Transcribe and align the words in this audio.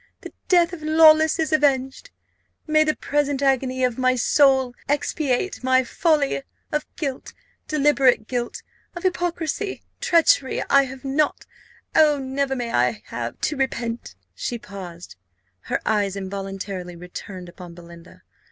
the 0.21 0.33
death 0.47 0.73
of 0.73 0.81
Lawless 0.81 1.37
is 1.37 1.53
avenged. 1.53 2.09
May 2.65 2.83
the 2.83 2.95
present 2.95 3.43
agony 3.43 3.83
of 3.83 3.99
my 3.99 4.15
soul 4.15 4.73
expiate 4.89 5.63
my 5.63 5.83
folly! 5.83 6.41
Of 6.71 6.87
guilt 6.95 7.33
deliberate 7.67 8.25
guilt 8.27 8.63
of 8.95 9.03
hypocrisy 9.03 9.83
treachery 9.99 10.63
I 10.71 10.85
have 10.85 11.05
not 11.05 11.45
oh, 11.95 12.17
never 12.17 12.55
may 12.55 12.73
I 12.73 13.03
have 13.09 13.39
to 13.41 13.55
repent!" 13.55 14.15
She 14.33 14.57
paused 14.57 15.17
her 15.65 15.79
eyes 15.85 16.15
involuntarily 16.15 16.95
returned 16.95 17.47
upon 17.47 17.75
Belinda. 17.75 18.23